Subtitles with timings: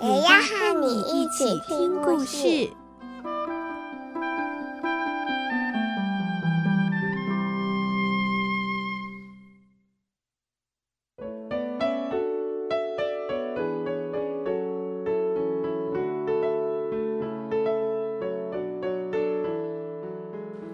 [0.00, 2.70] 也要和你一起听故事。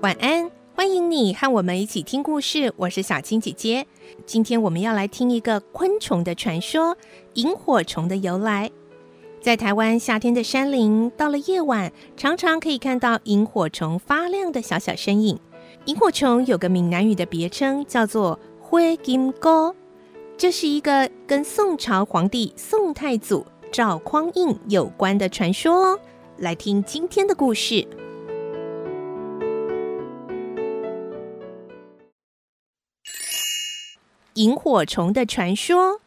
[0.00, 2.72] 晚安，欢迎你和我们一起听故事。
[2.78, 3.86] 我是小青姐姐。
[4.24, 6.96] 今天我们要来听一个昆虫的传说——
[7.34, 8.70] 萤火虫的由来。
[9.40, 15.40] 在台湾夏天的山林，到了夜晚，常常可以看到萤火虫发亮的小小身影。
[15.86, 19.74] 萤火虫有个闽南语的别称，叫做“灰金哥”，
[20.36, 26.00] 这是一个跟宋朝皇帝宋太祖赵匡胤有关的传说哦。
[26.36, 27.88] 来听今天的故事。
[34.34, 36.02] 萤火虫的传说。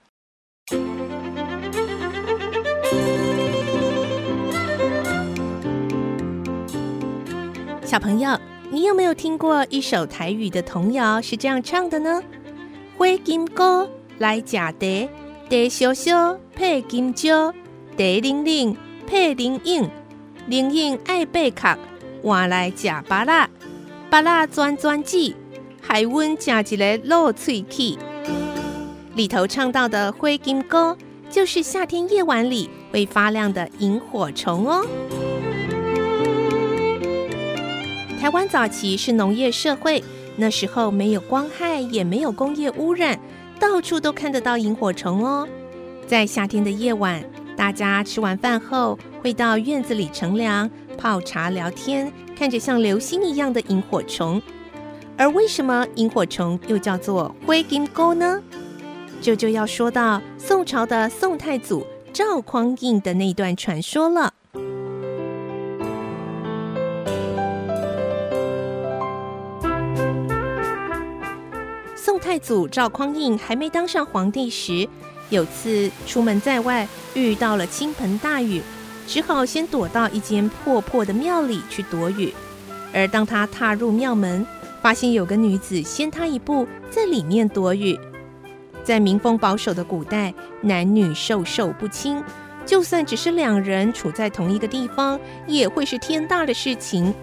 [7.94, 8.36] 小朋友，
[8.72, 11.22] 你有没有听过一首台语的童谣？
[11.22, 12.24] 是这样唱的呢？
[12.98, 14.74] 灰金菇来吃茶，
[15.48, 17.52] 茶烧烧配金蕉，
[17.96, 19.88] 茶冷冷配龙眼，
[20.48, 21.78] 龙眼爱贝壳，
[22.24, 23.48] 换来吃芭乐，
[24.10, 25.36] 芭乐转转子，
[25.80, 27.96] 害阮吃一个落喙齿。
[29.14, 30.98] 里头唱到的灰金菇，
[31.30, 34.84] 就是夏天夜晚里会发亮的萤火虫哦。
[38.24, 40.02] 台湾早期是农业社会，
[40.38, 43.20] 那时候没有光害，也没有工业污染，
[43.60, 45.46] 到处都看得到萤火虫哦。
[46.08, 47.22] 在夏天的夜晚，
[47.58, 54.42] 大家吃完饭后会到院子里乘凉、泡茶、聊天，看着像流星一样的萤火虫。
[55.18, 58.42] 而为什么萤火虫又叫做灰金钩呢？
[59.22, 64.33] 这，就要说到宋朝的宋太祖赵匡胤的那段传说了。
[72.34, 74.90] 太祖赵匡胤还没当上皇帝时，
[75.30, 78.60] 有次出门在外遇到了倾盆大雨，
[79.06, 82.34] 只好先躲到一间破破的庙里去躲雨。
[82.92, 84.44] 而当他踏入庙门，
[84.82, 88.00] 发现有个女子先他一步在里面躲雨。
[88.84, 92.20] 在民风保守的古代，男女授受不亲，
[92.66, 97.14] 就算只是两人处在同一个地方，也会是天大的事情。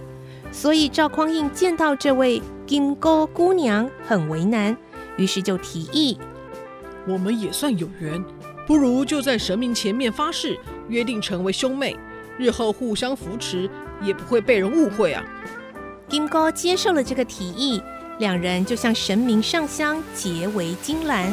[0.53, 4.77] 所以赵匡胤见到这位金钩姑娘很为难，
[5.21, 6.19] 于是就提议：
[7.07, 8.25] 我们也算有缘，
[8.67, 10.59] 不如就在神明前面发誓，
[10.89, 11.95] 约定成为兄妹，
[12.39, 13.69] 日后互相扶持，
[14.01, 15.23] 也不会被人误会啊。
[16.09, 17.83] 金哥接受了这个提议。
[18.19, 21.33] 两人就向神明上香，结为金兰。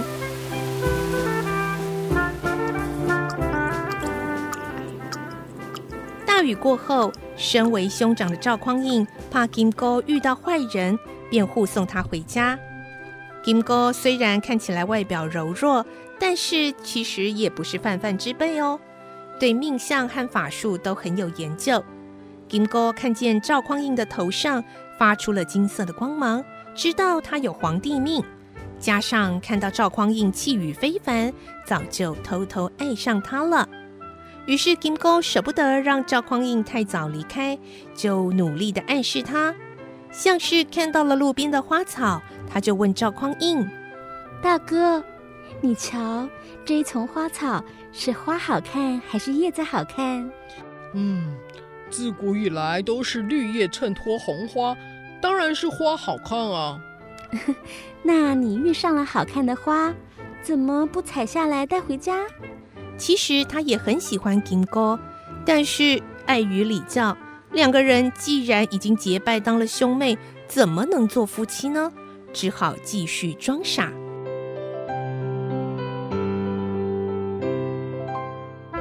[6.25, 10.98] 大雨过后，身为兄长的赵匡胤怕金钩遇到坏人，
[11.30, 12.58] 便护送他回家。
[13.47, 15.85] 金哥虽然看起来外表柔弱，
[16.19, 18.78] 但是其实也不是泛泛之辈哦，
[19.40, 21.81] 对命相和法术都很有研究。
[22.50, 24.62] 金哥看见赵匡胤的头上
[25.00, 26.44] 发出了金色的光芒。
[26.75, 28.22] 知道他有皇帝命，
[28.81, 31.34] 加上看到赵匡胤气宇非凡，
[31.66, 33.66] 早就偷偷爱上他了。
[34.46, 37.57] 于是金哥舍不得让赵匡胤太早离开，
[37.96, 39.56] 就努力地暗示他。
[40.18, 42.20] 像是看到了路边的花草，
[42.52, 43.70] 他就问赵匡胤
[44.42, 45.04] ：“大哥，
[45.62, 46.28] 你瞧
[46.66, 47.64] 这一丛花草，
[47.94, 50.28] 是花好看还是叶子好看
[50.96, 51.38] ？”“嗯，
[51.92, 54.75] 自古以来都是绿叶衬托红花。”
[55.22, 56.80] 当然是花好看啊！
[58.02, 59.94] 那你遇上了好看的花，
[60.42, 62.22] 怎么不采下来带回家？
[62.98, 64.98] 其实他也很喜欢金钩，
[65.46, 67.16] 但是碍于礼教，
[67.57, 70.15] 两个人既然已经结拜当了兄妹，
[70.48, 71.92] 怎么能做夫妻呢？
[72.31, 73.92] 只好继续装傻。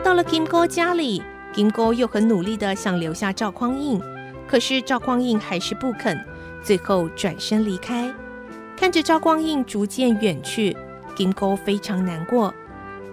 [0.05, 1.23] 到了金菇家里，
[1.55, 3.99] 金菇又很努力的想留下赵匡胤。
[4.46, 6.22] 可是赵匡胤还是不肯，
[6.62, 8.12] 最后转身离开。
[8.76, 10.76] 看着赵匡胤逐渐远去，
[11.14, 12.52] 金菇非常难过。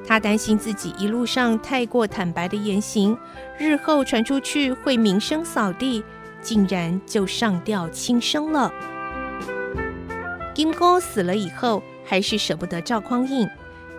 [0.06, 3.18] 他担心自己一路上太过坦白的言行，
[3.58, 6.04] 日后传出去会名声扫地，
[6.42, 8.72] 竟然就上吊轻生了。
[10.54, 13.50] 金哥死了以后，还是舍不得赵匡胤，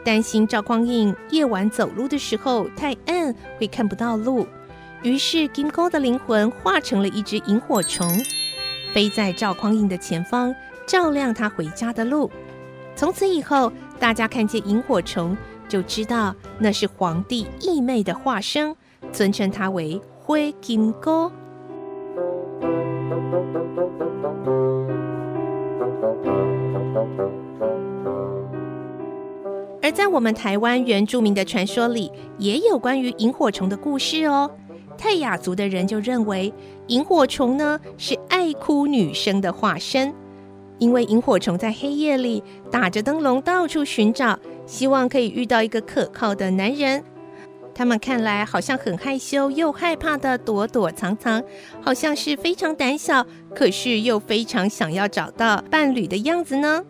[0.04, 4.46] 担心赵匡胤夜晚走路的时候太暗会看不到路，
[5.02, 8.06] 于是金哥的灵魂化成了一只萤火虫，
[8.92, 10.54] 飞在赵匡胤的前方，
[10.86, 12.30] 照亮他回家的路。
[12.94, 15.36] 从此以后，大家看见萤火虫
[15.68, 18.74] 就知道那是皇帝义妹的化身，
[19.12, 21.30] 尊称他为灰金哥。
[29.82, 34.50] 而在我们台湾原住民的传说里，也有关于萤火虫的故事哦。
[34.96, 36.54] 泰雅族的人就认为，
[36.86, 40.14] 萤火虫呢是爱哭女生的化身，
[40.78, 47.02] 因为萤火虫在黑夜里打着灯笼到处寻找，希望可以遇到一个可靠的男人。
[47.74, 51.42] 他们看来好像很害羞又害怕的躲躲藏藏，
[51.80, 56.84] 好像是非常胆小，可是又非常想要找到伴侣的样子呢。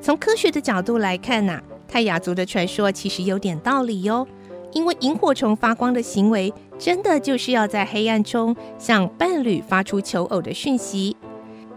[0.00, 4.26] 从科学的角度来看呐、泰雅族的传说其实有点道理哟，
[4.72, 11.14] 因为萤火虫发光的行为，真的就是要在黑暗中向伴侣发出求偶的讯息。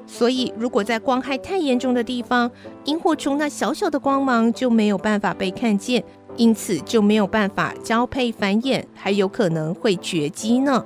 [0.05, 2.51] 所以，如果在光害太严重的地方，
[2.85, 6.03] 萤火虫那小小的光芒就没有办法被看见，
[6.35, 10.85] 因此就没有办法交配繁衍，还有可能会绝迹呢。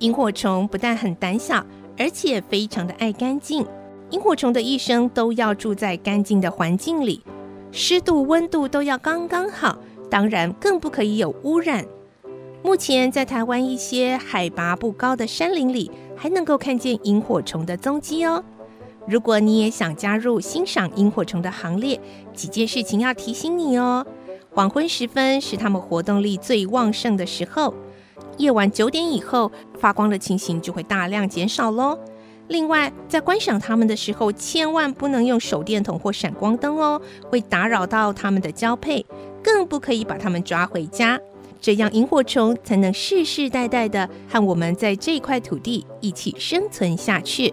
[0.00, 1.64] 萤火虫不但很胆小，
[1.98, 3.66] 而且非常的爱干净。
[4.10, 7.22] 萤火虫的一生都要住在干净的环境里，
[7.72, 9.76] 湿度、温度都要刚刚好，
[10.08, 11.84] 当然更不可以有污染。
[12.68, 18.44] 目前在台湾一些海拔不高的山林里，还能够看见萤火虫的踪迹哦。
[19.06, 21.98] 如果你也想加入欣赏萤火虫的行列，
[22.34, 24.06] 几件事情要提醒你哦。
[24.50, 27.72] 黄昏时分是它们活动力最旺盛的时候，
[28.36, 29.50] 夜晚九点以后
[29.80, 31.98] 发光的情形就会大量减少喽。
[32.48, 37.00] 另外，在观赏它们的时候，千万不能用手电筒或闪光灯哦，
[37.30, 39.06] 会打扰到它们的交配，
[39.42, 41.18] 更不可以把它们抓回家，
[41.60, 47.52] 这样萤火虫才能世世代代的和我们在这块土地一起生存下去。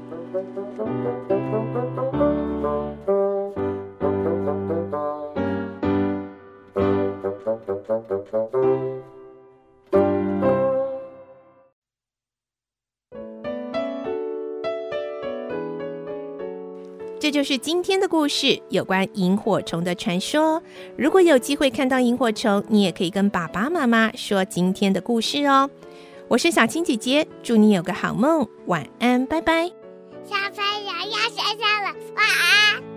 [17.35, 20.63] 就是今天的故事，有关萤火虫的传说。
[20.97, 25.69] 如果有机会看到萤火虫，你也可以跟爸爸妈妈说今天的故事哦。
[26.29, 29.65] 我是小青姐姐，祝你有个好梦，晚安，拜拜。
[30.23, 32.94] 小朋友要睡觉了，晚安。